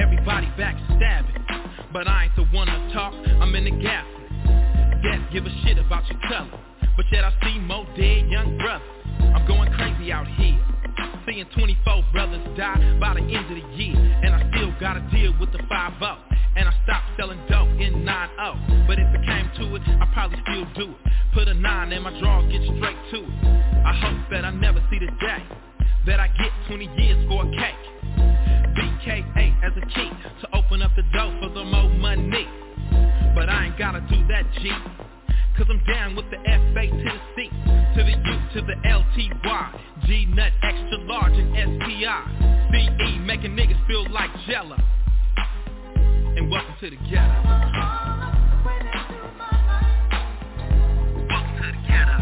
Everybody 0.00 0.46
backstabbing, 0.58 1.92
but 1.92 2.08
I 2.08 2.24
ain't 2.24 2.36
the 2.36 2.44
one 2.56 2.68
to 2.68 2.92
talk, 2.94 3.12
I'm 3.12 3.54
in 3.54 3.64
the 3.64 3.82
gap. 3.82 4.06
Death 5.02 5.20
give 5.32 5.44
a 5.44 5.52
shit 5.64 5.78
about 5.78 6.06
your 6.08 6.20
color, 6.26 6.58
but 6.96 7.04
yet 7.12 7.24
I 7.24 7.32
see 7.42 7.58
more 7.58 7.84
dead 7.96 8.30
young 8.30 8.56
brothers. 8.56 8.88
I'm 9.34 9.46
going 9.46 9.70
crazy 9.72 10.10
out 10.10 10.26
here. 10.26 10.71
Seeing 11.42 11.54
24 11.84 12.04
brothers 12.12 12.56
die 12.56 12.98
by 13.00 13.14
the 13.14 13.20
end 13.20 13.46
of 13.50 13.56
the 13.56 13.76
year. 13.76 13.96
And 13.96 14.34
I 14.34 14.48
still 14.54 14.72
gotta 14.78 15.00
deal 15.10 15.34
with 15.40 15.50
the 15.52 15.58
5-0 15.58 16.18
And 16.56 16.68
I 16.68 16.74
stopped 16.84 17.06
selling 17.18 17.38
dope 17.48 17.68
in 17.80 18.04
9-0 18.04 18.86
But 18.86 18.98
if 18.98 19.08
it 19.14 19.26
came 19.26 19.50
to 19.58 19.74
it, 19.76 19.82
I 19.86 20.06
probably 20.12 20.38
still 20.42 20.66
do 20.74 20.92
it. 20.92 21.12
Put 21.34 21.48
a 21.48 21.54
9 21.54 21.92
in 21.92 22.02
my 22.02 22.18
drawers, 22.20 22.50
get 22.52 22.62
straight 22.62 22.98
to 23.12 23.18
it. 23.24 23.84
I 23.86 23.92
hope 23.98 24.30
that 24.30 24.44
I 24.44 24.50
never 24.50 24.80
see 24.90 24.98
the 24.98 25.10
day 25.20 25.42
That 26.06 26.20
I 26.20 26.28
get 26.28 26.52
20 26.68 26.84
years 27.02 27.28
for 27.28 27.42
a 27.42 27.50
cake. 27.50 27.82
BK8 28.76 29.64
as 29.64 29.72
a 29.76 29.86
key 29.86 30.10
To 30.42 30.56
open 30.56 30.82
up 30.82 30.92
the 30.94 31.02
door 31.12 31.36
for 31.42 31.48
the 31.48 31.64
more 31.64 31.90
money. 31.90 32.46
But 33.34 33.48
I 33.48 33.66
ain't 33.66 33.78
gotta 33.78 34.00
do 34.00 34.26
that, 34.28 34.44
G 34.60 34.70
Cause 35.56 35.66
I'm 35.68 35.84
down 35.84 36.16
with 36.16 36.24
the 36.30 36.38
FA 36.38 36.86
to 36.86 37.04
the 37.04 37.20
C 37.36 37.50
To 37.96 38.02
the 38.02 38.10
U 38.10 38.36
to 38.54 38.60
the 38.66 38.74
LTY 38.88 39.80
G-Nut 40.06 40.52
extra 40.62 40.98
large 40.98 41.34
and 41.34 41.82
SPI 41.82 42.62
making 43.26 43.52
niggas 43.52 43.86
feel 43.86 44.10
like 44.10 44.30
Jello 44.48 44.76
And 46.36 46.50
welcome 46.50 46.74
to 46.80 46.90
the 46.90 46.96
ghetto. 46.96 47.42
Welcome 51.28 51.56
to 51.60 51.66
the 51.66 51.88
ghetto 51.88 52.21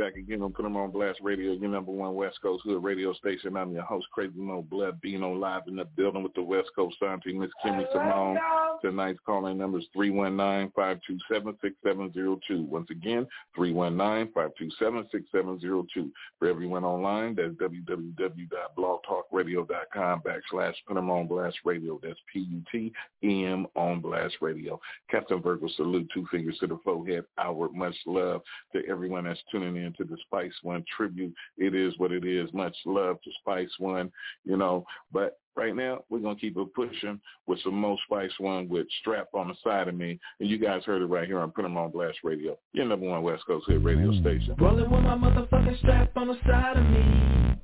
back 0.00 0.16
again 0.16 0.40
on 0.40 0.50
Put 0.50 0.64
'em 0.64 0.78
on 0.78 0.90
Blast 0.90 1.20
Radio, 1.20 1.52
your 1.52 1.68
number 1.68 1.92
one 1.92 2.14
West 2.14 2.40
Coast 2.40 2.64
Hood 2.64 2.82
radio 2.82 3.12
station. 3.12 3.54
I'm 3.54 3.74
your 3.74 3.82
host, 3.82 4.10
Crazy 4.12 4.40
Mo 4.40 4.62
Blood, 4.62 4.98
being 5.02 5.22
on 5.22 5.38
live 5.38 5.68
in 5.68 5.76
the 5.76 5.84
building 5.84 6.22
with 6.22 6.32
the 6.32 6.42
West 6.42 6.70
Coast 6.74 7.02
Auntie, 7.02 7.34
Miss 7.34 7.50
Kimmy 7.62 7.84
Simone. 7.92 8.38
Tonight's 8.82 9.20
calling 9.24 9.56
number 9.58 9.78
is 9.78 9.86
319-527-6702. 9.96 12.66
Once 12.66 12.90
again, 12.90 13.26
319-527-6702. 13.56 16.10
For 16.38 16.48
everyone 16.48 16.84
online, 16.84 17.34
that's 17.34 17.54
www.blogtalkradio.com 17.54 20.22
backslash 20.22 20.74
Put 20.86 20.96
'em 20.96 21.10
on 21.10 21.26
Blast 21.26 21.58
Radio. 21.64 21.98
That's 22.02 22.18
P-U-T-E-M 22.32 23.66
on 23.74 24.00
Blast 24.00 24.36
Radio. 24.40 24.80
Captain 25.10 25.42
Virgo 25.42 25.68
salute, 25.68 26.08
two 26.12 26.26
fingers 26.30 26.58
to 26.58 26.66
the 26.66 26.78
forehead. 26.84 27.24
Our 27.38 27.68
much 27.70 27.96
love 28.06 28.42
to 28.72 28.86
everyone 28.88 29.24
that's 29.24 29.42
tuning 29.50 29.76
in 29.76 29.92
to 29.94 30.04
the 30.04 30.16
Spice 30.26 30.52
One 30.62 30.84
tribute. 30.96 31.34
It 31.58 31.74
is 31.74 31.98
what 31.98 32.12
it 32.12 32.24
is. 32.24 32.52
Much 32.52 32.76
love 32.84 33.20
to 33.22 33.30
Spice 33.40 33.72
One, 33.78 34.12
you 34.44 34.56
know. 34.56 34.86
But 35.12 35.38
right 35.60 35.76
now, 35.76 36.02
we're 36.08 36.20
going 36.20 36.34
to 36.34 36.40
keep 36.40 36.56
it 36.56 36.74
pushing 36.74 37.20
with 37.46 37.60
some 37.62 37.74
more 37.74 37.98
Spice 38.06 38.32
One 38.38 38.68
with 38.68 38.86
Strap 39.00 39.28
on 39.34 39.48
the 39.48 39.54
side 39.62 39.88
of 39.88 39.94
me. 39.94 40.18
And 40.40 40.48
you 40.48 40.58
guys 40.58 40.82
heard 40.84 41.02
it 41.02 41.06
right 41.06 41.26
here 41.26 41.40
on 41.40 41.50
Put 41.50 41.66
'em 41.66 41.76
on 41.76 41.90
Blast 41.90 42.18
Radio, 42.24 42.56
your 42.72 42.86
number 42.86 43.06
one 43.06 43.22
West 43.22 43.44
Coast 43.46 43.66
hit 43.68 43.84
radio 43.84 44.10
station. 44.20 44.56
Rolling 44.58 44.90
with 44.90 45.02
my 45.02 45.16
motherfucking 45.16 45.78
strap 45.78 46.16
on 46.16 46.28
the 46.28 46.38
side 46.46 46.78
of 46.78 46.84
me. 46.86 47.58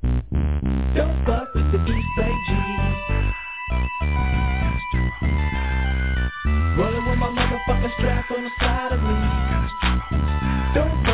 Don't 0.95 1.25
fuck 1.25 1.55
with 1.55 1.73
the 1.73 1.79
East. 1.87 2.07
Rolling 6.79 7.09
with 7.09 7.19
my 7.19 7.29
motherfucking 7.29 7.93
strap 7.99 8.31
on 8.31 8.45
the 8.45 8.51
side 8.61 8.93
of 8.93 9.01
me. 9.01 9.15
Don't 10.75 11.06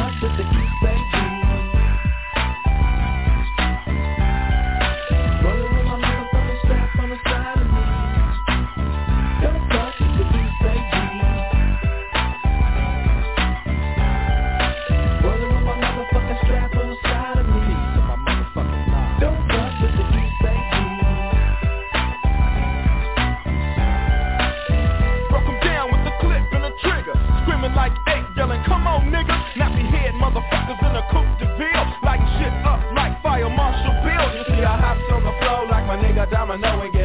motherfuckers 30.33 30.81
in 30.81 30.97
a 30.97 31.05
coupe 31.13 31.39
de 31.39 31.47
ville. 31.57 31.87
Lighting 32.03 32.27
shit 32.39 32.53
up 32.65 32.81
like 32.95 33.21
fire 33.23 33.49
marshal 33.49 33.93
bills 34.03 34.33
You 34.35 34.45
see 34.57 34.63
I 34.65 34.77
hops 34.81 35.05
on 35.13 35.23
the 35.25 35.33
flow 35.41 35.69
like 35.71 35.87
my 35.87 35.97
nigga 35.97 36.29
Domino 36.31 36.81
and 36.81 36.93
get 36.93 37.02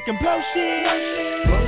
we 0.00 0.12
can 0.12 0.16
blow 0.18 0.40
shit. 0.54 1.59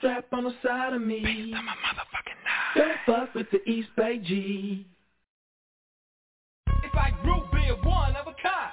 strap 0.00 0.24
on 0.32 0.44
the 0.44 0.54
side 0.64 0.94
of 0.94 1.02
me. 1.02 1.20
Based 1.22 1.54
on 1.54 1.64
my. 1.64 1.74
Don't 2.74 2.96
fuck 3.04 3.34
with 3.34 3.46
the 3.52 3.62
East 3.68 3.88
Bay 3.96 4.18
G. 4.18 4.86
If 6.66 6.94
I 6.94 7.10
grew 7.22 7.44
be 7.52 7.68
one 7.86 8.16
of 8.16 8.26
a 8.26 8.34
kind. 8.40 8.72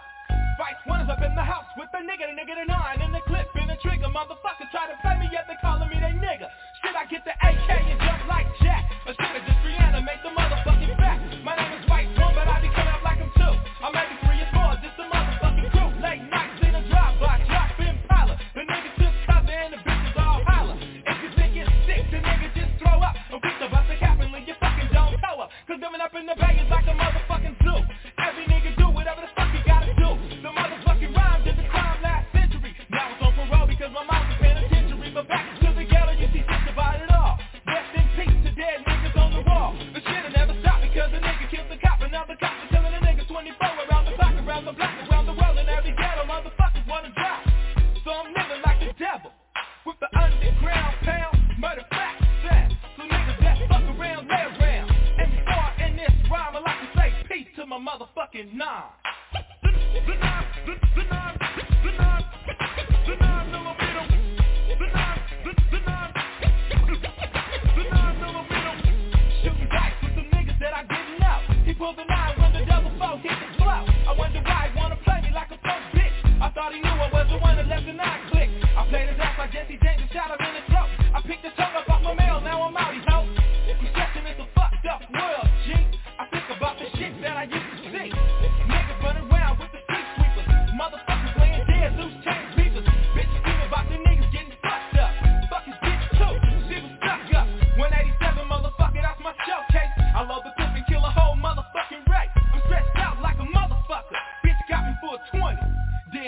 Vice 0.57 1.03
is 1.03 1.09
up 1.09 1.21
in 1.21 1.35
the 1.35 1.41
house 1.41 1.65
with 1.77 1.89
a 1.93 2.01
nigga, 2.01 2.25
the 2.25 2.33
nigga, 2.33 2.57
the 2.57 2.65
nine, 2.65 3.01
in 3.01 3.11
the 3.11 3.21
clip 3.27 3.47
in 3.61 3.67
the 3.67 3.77
trigger. 3.81 4.07
Motherfucker 4.07 4.65
try 4.71 4.87
to 4.89 4.97
play 5.01 5.19
me, 5.19 5.29
yet 5.31 5.45
they 5.47 5.55
calling 5.61 5.89
me 5.89 5.95
they 5.99 6.17
nigga. 6.17 6.47
Should 6.81 6.95
I 6.95 7.05
get 7.05 7.25
the 7.25 7.31
AK 7.31 7.69
and 7.69 8.06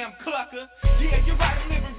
damn 0.10 0.26
clucker. 0.26 0.68
Yeah, 1.02 1.26
you're 1.26 1.38
right, 1.38 1.68
living 1.70 1.99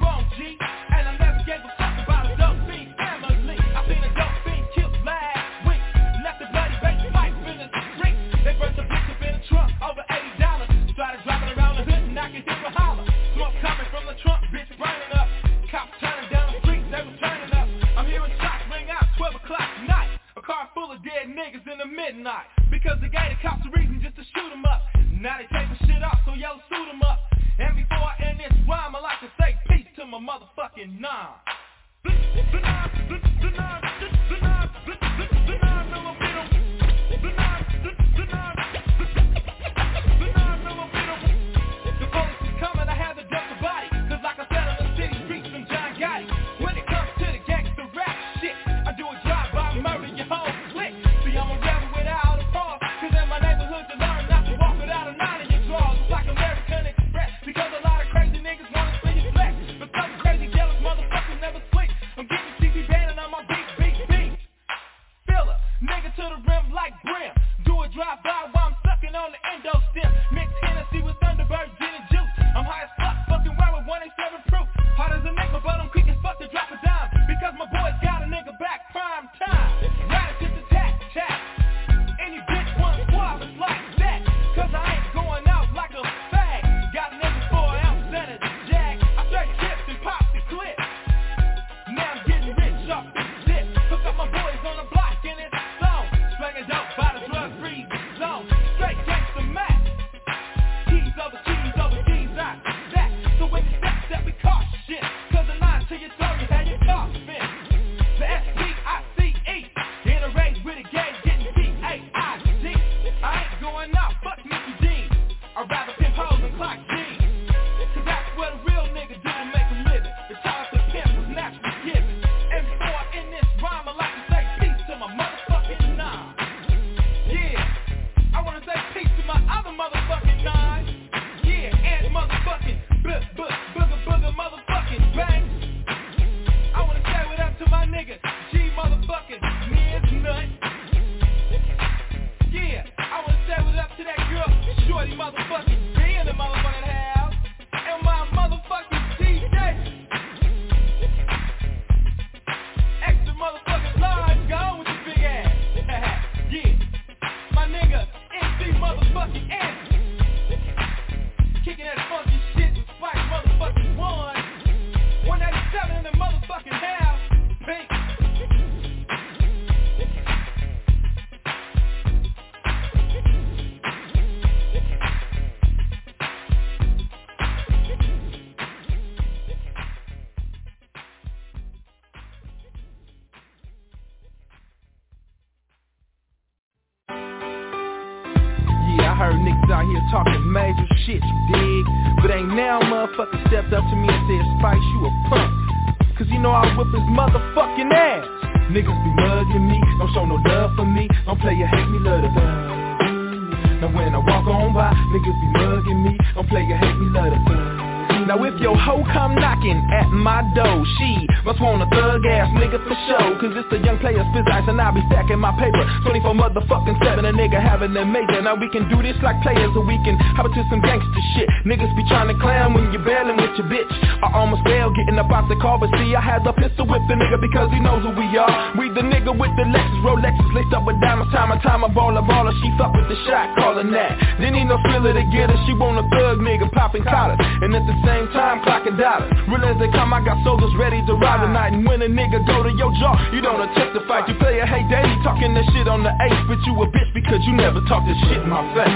stacking 215.30 215.40
my 215.40 215.52
paper. 215.52 215.84
24 216.02 216.34
motherfucking 216.34 216.98
7, 216.98 217.08
a 217.08 217.09
nigga 217.40 217.56
having 217.56 217.96
a 217.96 218.04
major. 218.04 218.44
Now 218.44 218.52
we 218.52 218.68
can 218.68 218.84
do 218.92 219.00
this 219.00 219.16
like 219.24 219.40
players 219.40 219.72
or 219.72 219.80
we 219.80 219.96
can 220.04 220.20
hop 220.36 220.44
into 220.44 220.60
some 220.68 220.84
gangster 220.84 221.24
shit. 221.32 221.48
Niggas 221.64 221.88
be 221.96 222.04
trying 222.04 222.28
to 222.28 222.36
clown 222.36 222.76
when 222.76 222.92
you're 222.92 223.00
bailing 223.00 223.40
with 223.40 223.56
your 223.56 223.64
bitch. 223.64 223.88
I 224.20 224.28
almost 224.36 224.60
failed 224.68 224.92
getting 224.92 225.16
up 225.16 225.32
out 225.32 225.48
the 225.48 225.56
car, 225.56 225.80
but 225.80 225.88
see 225.96 226.12
I 226.12 226.20
had 226.20 226.44
the 226.44 226.52
pistol 226.52 226.84
with 226.84 227.00
the 227.08 227.16
nigga 227.16 227.40
because 227.40 227.72
he 227.72 227.80
knows 227.80 228.04
who 228.04 228.12
we 228.12 228.28
are. 228.36 228.76
We 228.76 228.92
the 228.92 229.00
nigga 229.00 229.32
with 229.32 229.56
the 229.56 229.64
Lexus, 229.64 230.04
Rolexes 230.04 230.52
laced 230.52 230.76
up 230.76 230.84
with 230.84 231.00
diamonds, 231.00 231.32
time 231.32 231.48
and 231.48 231.62
time 231.64 231.80
a 231.80 231.88
baller, 231.88 232.20
baller. 232.20 232.52
She 232.60 232.68
fuck 232.76 232.92
with 232.92 233.08
the 233.08 233.16
shot, 233.24 233.56
calling 233.56 233.88
that. 233.96 234.20
Didn't 234.36 234.60
need 234.60 234.68
no 234.68 234.76
thriller 234.84 235.16
to 235.16 235.24
get 235.32 235.48
her, 235.48 235.58
she 235.64 235.72
want 235.72 235.96
a 235.96 236.04
thug 236.12 236.44
nigga 236.44 236.68
popping 236.76 237.08
collars. 237.08 237.40
And 237.40 237.72
at 237.72 237.88
the 237.88 237.96
same 238.04 238.28
time 238.36 238.60
clocking 238.68 239.00
dollars. 239.00 239.32
Real 239.48 239.64
as 239.64 239.80
they 239.80 239.88
come, 239.96 240.12
I 240.12 240.20
got 240.20 240.36
soldiers 240.44 240.72
ready 240.76 241.00
to 241.08 241.14
ride 241.16 241.40
tonight. 241.40 241.72
And 241.72 241.88
when 241.88 242.02
a 242.04 242.10
nigga 242.10 242.44
go 242.44 242.60
to 242.64 242.72
your 242.76 242.92
jaw, 243.00 243.16
you 243.32 243.40
don't 243.40 243.64
attempt 243.64 243.96
to 243.96 244.04
fight. 244.04 244.28
You 244.28 244.36
play 244.36 244.60
a 244.60 244.66
hey 244.66 244.84
daily, 244.92 245.16
talking 245.24 245.54
that 245.54 245.64
shit 245.72 245.88
on 245.88 246.02
the 246.04 246.12
ace, 246.20 246.42
but 246.44 246.60
you 246.66 246.74
a 246.82 246.86
bitch 246.90 247.10
because 247.14 247.29
you 247.46 247.52
never 247.54 247.80
talk 247.86 248.02
this 248.06 248.18
shit 248.26 248.42
in 248.42 248.50
my 248.50 248.66
face. 248.74 248.90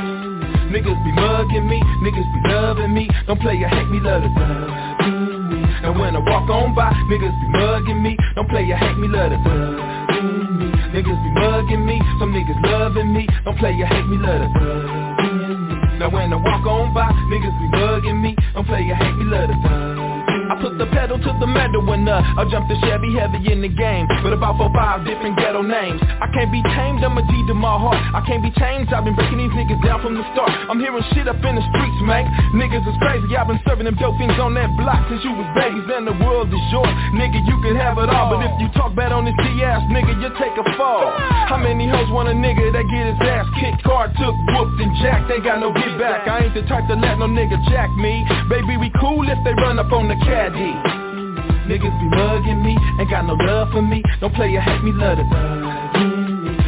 Niggas 0.75 0.99
be 1.07 1.13
mugging 1.13 1.69
me, 1.69 1.79
niggas 2.03 2.29
be 2.35 2.41
loving 2.51 2.93
me. 2.93 3.09
Don't 3.27 3.41
play 3.41 3.55
a 3.63 3.69
hate 3.69 3.89
me, 3.89 4.01
love 4.01 4.23
it. 4.25 4.35
And 5.87 5.99
when 6.01 6.17
I 6.17 6.19
walk 6.19 6.51
on 6.51 6.75
by, 6.75 6.91
niggas 7.07 7.37
be 7.41 7.49
mugging 7.55 8.03
me. 8.03 8.17
Don't 8.35 8.49
play 8.49 8.69
a 8.71 8.77
hate 8.77 8.99
me, 8.99 9.07
love 9.07 9.31
it. 9.31 9.39
Niggas 10.91 11.21
be 11.23 11.31
mugging 11.31 11.87
me, 11.87 12.01
some 12.19 12.33
niggas 12.33 12.59
loving 12.63 13.13
me. 13.13 13.29
Don't 13.45 13.59
play 13.59 13.71
a 13.81 13.87
hate 13.87 14.07
me, 14.07 14.17
love 14.19 14.43
it. 14.43 15.15
Now 15.99 16.11
when 16.11 16.33
I 16.33 16.37
walk 16.37 16.67
on 16.67 16.93
by, 16.93 17.07
niggas 17.31 17.55
be 17.61 17.69
bugging 17.77 18.21
me. 18.21 18.35
Don't 18.55 18.67
play 18.67 18.83
you 18.83 18.95
hate 18.95 19.17
me, 19.17 19.25
love 19.25 19.51
it. 19.51 19.94
I 20.55 20.63
put 20.63 20.79
the 20.79 20.87
pedal 20.95 21.19
to 21.19 21.31
the 21.43 21.51
metal 21.51 21.83
when 21.83 22.07
uh, 22.07 22.23
I 22.23 22.47
jumped 22.47 22.71
the 22.71 22.79
Chevy 22.87 23.11
heavy 23.19 23.43
in 23.51 23.59
the 23.59 23.67
game. 23.67 24.07
But 24.23 24.31
about 24.31 24.55
four, 24.55 24.71
five 24.71 25.03
different 25.03 25.35
ghetto 25.35 25.67
names. 25.67 25.99
I 25.99 26.31
can't 26.31 26.55
be 26.55 26.63
tamed, 26.63 27.03
I'm 27.03 27.19
a 27.19 27.27
G 27.27 27.33
to 27.51 27.59
my 27.59 27.75
heart. 27.75 27.99
I 28.15 28.23
can't 28.23 28.39
be 28.39 28.55
changed, 28.55 28.95
I've 28.95 29.03
been 29.03 29.19
breaking 29.19 29.43
these 29.43 29.51
niggas 29.51 29.83
down 29.83 29.99
from 29.99 30.15
the 30.15 30.23
start. 30.31 30.55
I'm 30.71 30.79
hearing 30.79 31.03
shit 31.11 31.27
up 31.27 31.43
in 31.43 31.59
the 31.59 31.65
streets, 31.75 31.99
man. 32.07 32.31
Niggas 32.55 32.87
is 32.87 32.95
crazy, 33.03 33.35
I've 33.35 33.51
been 33.51 33.59
serving 33.67 33.91
them 33.91 33.99
dope 33.99 34.15
things 34.15 34.39
on 34.39 34.55
that 34.55 34.71
block 34.79 35.03
Since 35.11 35.27
you 35.27 35.35
was 35.35 35.51
babies 35.59 35.91
and 35.91 36.07
the 36.07 36.15
world 36.23 36.47
is 36.55 36.63
yours. 36.71 36.95
Nigga, 37.19 37.43
you 37.51 37.59
can 37.59 37.75
have 37.75 37.99
it 37.99 38.07
all 38.07 38.31
But 38.31 38.47
if 38.47 38.55
you 38.63 38.71
talk 38.79 38.95
bad 38.95 39.11
on 39.11 39.27
this 39.27 39.35
D-ass, 39.43 39.91
nigga, 39.91 40.15
you 40.23 40.31
take 40.39 40.55
a 40.55 40.67
fall. 40.79 41.11
How 41.51 41.59
many 41.59 41.91
hoes 41.91 42.07
want 42.15 42.31
a 42.31 42.37
nigga 42.39 42.71
that 42.71 42.87
get 42.95 43.11
his 43.11 43.19
ass 43.27 43.51
kicked? 43.59 43.83
Car 43.83 44.07
took, 44.15 44.37
whooped 44.55 44.79
and 44.79 44.95
jacked, 45.03 45.27
they 45.27 45.43
got 45.43 45.59
no 45.59 45.75
get 45.75 45.99
back. 45.99 46.31
I 46.31 46.47
ain't 46.47 46.55
the 46.55 46.63
type 46.71 46.87
to 46.87 46.95
let 46.95 47.19
no 47.19 47.27
nigga 47.27 47.59
jack 47.67 47.91
me. 47.99 48.23
Baby, 48.47 48.79
we 48.79 48.95
cool 49.03 49.27
if 49.27 49.43
they 49.43 49.51
run 49.59 49.83
up 49.83 49.91
on 49.91 50.07
the 50.07 50.15
Niggas 50.53 51.99
be 52.01 52.09
mugging 52.17 52.63
me, 52.63 52.77
ain't 53.01 53.09
got 53.09 53.25
no 53.25 53.33
love 53.33 53.73
for 53.73 53.81
me. 53.81 54.03
Don't 54.21 54.35
play 54.35 54.51
you 54.51 54.61
hate 54.61 54.85
me, 54.85 54.93
love 54.93 55.19
it 55.19 55.25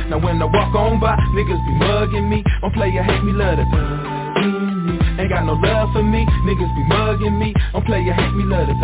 Now 0.09 0.19
when 0.19 0.41
I 0.41 0.47
walk 0.47 0.75
on 0.75 0.99
by, 0.99 1.15
niggas 1.37 1.61
be 1.67 1.75
mugging 1.75 2.31
me. 2.31 2.43
Don't 2.63 2.73
play 2.73 2.89
you 2.89 3.03
hate 3.03 3.23
me, 3.23 3.33
love 3.33 3.59
it 3.59 3.69
Ain't 5.21 5.29
got 5.29 5.45
no 5.45 5.55
love 5.55 5.93
for 5.93 6.03
me, 6.03 6.25
niggas 6.25 6.75
be 6.75 6.85
mugging 6.85 7.39
me. 7.39 7.53
Don't 7.73 7.85
play 7.85 8.01
you 8.01 8.13
hate 8.13 8.33
me, 8.33 8.45
love 8.45 8.69
it 8.69 8.77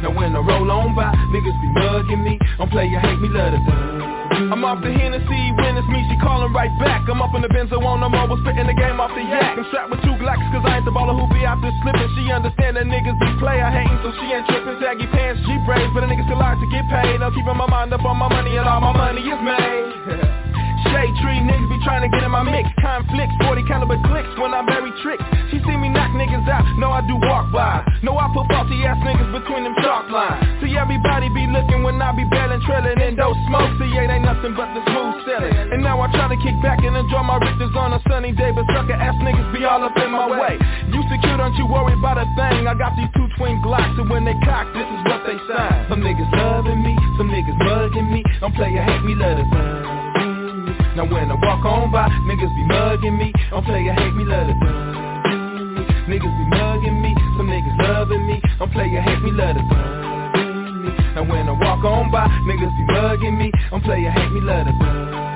Now 0.00 0.16
when 0.16 0.34
I 0.34 0.40
roll 0.40 0.70
on 0.70 0.94
by, 0.94 1.12
niggas 1.12 1.60
be 1.60 1.68
mugging 1.78 2.24
me. 2.24 2.38
I'm 2.58 2.70
player 2.70 3.00
hate 3.00 3.20
me, 3.20 3.28
love 3.28 3.52
the 3.52 4.01
I'm 4.32 4.64
off 4.64 4.80
the 4.80 4.88
Hennessy, 4.88 5.42
when 5.60 5.76
it's 5.76 5.88
me, 5.92 6.00
she 6.08 6.16
calling 6.16 6.52
right 6.56 6.72
back. 6.80 7.04
I'm 7.04 7.20
up 7.20 7.36
in 7.36 7.44
the 7.44 7.52
Benzo 7.52 7.76
on 7.84 8.00
the 8.00 8.08
mobile, 8.08 8.40
spitting 8.40 8.64
the 8.64 8.72
game 8.72 8.96
off 8.96 9.12
the 9.12 9.20
yak. 9.20 9.60
I'm 9.60 9.66
strapped 9.68 9.92
with 9.92 10.00
two 10.00 10.16
Glocks, 10.16 10.40
cause 10.48 10.64
I 10.64 10.80
ain't 10.80 10.86
the 10.88 10.94
baller 10.94 11.12
who 11.12 11.28
be 11.28 11.44
out 11.44 11.60
there 11.60 11.74
slipping. 11.84 12.08
She 12.16 12.32
understand 12.32 12.80
that 12.80 12.88
niggas 12.88 13.18
be 13.20 13.28
player 13.36 13.68
hating, 13.68 14.00
so 14.00 14.08
she 14.16 14.32
ain't 14.32 14.48
tripping. 14.48 14.80
Saggy 14.80 15.08
pants, 15.12 15.44
G 15.44 15.60
braids, 15.68 15.92
but 15.92 16.04
a 16.04 16.08
nigga 16.08 16.24
still 16.24 16.40
like 16.40 16.56
to 16.56 16.68
get 16.72 16.88
paid. 16.88 17.20
I'm 17.20 17.32
keeping 17.36 17.56
my 17.60 17.68
mind 17.68 17.92
up 17.92 18.04
on 18.08 18.16
my 18.16 18.32
money 18.32 18.56
and 18.56 18.64
all 18.64 18.80
my 18.80 18.96
money 18.96 19.20
is 19.20 19.40
made 19.44 19.91
Shade 20.90 21.14
tree 21.22 21.38
niggas 21.38 21.68
be 21.70 21.78
trying 21.86 22.02
to 22.02 22.10
get 22.10 22.24
in 22.24 22.32
my 22.32 22.42
mix. 22.42 22.66
Conflicts, 22.82 23.34
40 23.46 23.62
caliber 23.70 23.98
clicks 24.08 24.32
when 24.40 24.50
I 24.50 24.66
bury 24.66 24.90
tricks. 25.02 25.22
She 25.54 25.60
see 25.62 25.76
me 25.76 25.92
knock 25.92 26.10
niggas 26.18 26.48
out, 26.48 26.64
know 26.78 26.90
I 26.90 27.04
do 27.06 27.14
walk 27.14 27.52
by. 27.52 27.84
Know 28.02 28.18
I 28.18 28.26
put 28.34 28.48
faulty 28.50 28.82
ass 28.82 28.98
niggas 29.04 29.30
between 29.30 29.62
them 29.62 29.76
chalk 29.84 30.10
lines. 30.10 30.42
See 30.64 30.74
everybody 30.74 31.28
be 31.30 31.46
looking 31.46 31.82
when 31.86 32.00
I 32.02 32.10
be 32.16 32.24
bailing, 32.26 32.62
trailing 32.66 32.98
and 32.98 33.16
dope 33.16 33.36
smoke 33.46 33.70
See 33.78 33.90
it 33.92 34.10
ain't 34.10 34.24
nothing 34.24 34.54
but 34.54 34.68
the 34.74 34.82
smooth 34.88 35.16
selling 35.26 35.54
And 35.54 35.82
now 35.82 36.00
I 36.00 36.10
try 36.12 36.28
to 36.28 36.38
kick 36.40 36.56
back 36.62 36.82
and 36.82 36.96
enjoy 36.96 37.22
my 37.22 37.38
riches 37.38 37.72
on 37.76 37.92
a 37.92 38.00
sunny 38.08 38.32
day 38.32 38.50
But 38.50 38.66
sucker 38.74 38.96
ass 38.96 39.16
niggas 39.22 39.52
be 39.52 39.64
all 39.64 39.82
up 39.84 39.96
in 39.96 40.10
my 40.10 40.26
way. 40.28 40.58
You 40.90 41.00
secure, 41.10 41.36
don't 41.36 41.54
you 41.56 41.66
worry 41.66 41.94
about 41.94 42.18
a 42.18 42.26
thing. 42.34 42.66
I 42.66 42.74
got 42.74 42.96
these 42.96 43.10
two 43.14 43.28
twin 43.38 43.60
glocks 43.62 43.94
and 43.98 44.08
when 44.10 44.24
they 44.24 44.34
cock, 44.44 44.66
this 44.74 44.86
is 44.86 45.02
what 45.06 45.22
they 45.26 45.38
sign. 45.46 45.88
Some 45.88 46.00
niggas 46.00 46.30
loving 46.32 46.82
me, 46.82 46.94
some 47.18 47.28
niggas 47.28 47.58
mugging 47.58 48.08
me. 48.12 48.22
I'm 48.42 48.52
player 48.52 48.82
hate 48.82 49.04
me, 49.04 49.12
it 49.12 49.50
burn 49.50 49.91
now 50.96 51.04
when 51.08 51.30
I 51.30 51.34
walk 51.34 51.64
on 51.64 51.90
by, 51.90 52.08
niggas 52.28 52.54
be 52.54 52.64
mugging 52.64 53.16
me. 53.16 53.32
I'm 53.52 53.64
player 53.64 53.92
hate 53.92 54.14
me, 54.14 54.24
love 54.24 54.48
it. 54.48 54.56
Niggas 56.08 56.34
be 56.38 56.44
mugging 56.56 57.00
me, 57.00 57.14
some 57.36 57.48
niggas 57.48 57.78
loving 57.78 58.26
me. 58.26 58.42
I'm 58.60 58.70
player 58.70 59.00
hate 59.00 59.22
me, 59.22 59.30
love 59.30 59.56
it. 59.56 59.64
Now 61.14 61.24
when 61.24 61.48
I 61.48 61.52
walk 61.52 61.84
on 61.84 62.10
by, 62.10 62.26
niggas 62.44 62.76
be 62.76 62.92
mugging 62.92 63.38
me. 63.38 63.50
I'm 63.72 63.80
player 63.80 64.10
hate 64.10 64.32
me, 64.32 64.40
love 64.40 64.66
it. 64.66 65.31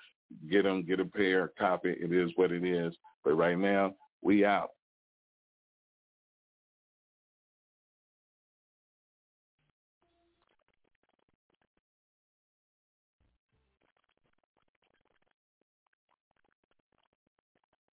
get 0.49 0.63
them, 0.63 0.83
get 0.83 0.99
a 0.99 1.05
pair, 1.05 1.53
copy. 1.57 1.95
It 1.97 2.11
is 2.11 2.31
what 2.35 2.51
it 2.51 2.65
is. 2.65 2.93
But 3.23 3.35
right 3.35 3.57
now, 3.57 3.95
we 4.21 4.43
out. 4.43 4.71